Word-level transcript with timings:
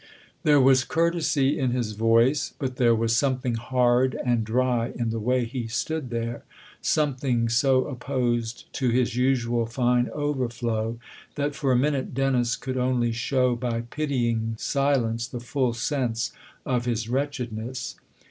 There 0.41 0.59
was 0.59 0.83
courtesy 0.83 1.59
in 1.59 1.73
his 1.73 1.91
voice; 1.91 2.55
but 2.57 2.77
there 2.77 2.95
was 2.95 3.15
something 3.15 3.53
hard 3.53 4.17
and 4.25 4.43
dry 4.43 4.91
in 4.95 5.11
the 5.11 5.19
way 5.19 5.45
he 5.45 5.67
stood 5.67 6.09
there, 6.09 6.43
something 6.81 7.49
so 7.49 7.85
opposed 7.85 8.65
to 8.73 8.89
his 8.89 9.15
usual 9.15 9.67
fine 9.67 10.09
overflow 10.11 10.97
that 11.35 11.53
for 11.53 11.71
a 11.71 11.77
minute 11.77 12.15
Dennis 12.15 12.55
could 12.55 12.77
only 12.77 13.11
show 13.11 13.55
by 13.55 13.81
pitying 13.81 14.55
silence 14.57 15.27
the 15.27 15.39
full 15.39 15.73
sense 15.75 16.31
of 16.65 16.85
his 16.85 17.07
wretchedness. 17.07 17.97